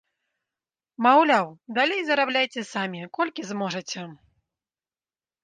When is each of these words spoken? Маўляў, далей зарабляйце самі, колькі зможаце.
Маўляў, 1.05 1.47
далей 1.79 2.01
зарабляйце 2.07 2.61
самі, 2.73 3.01
колькі 3.19 3.41
зможаце. 3.53 4.01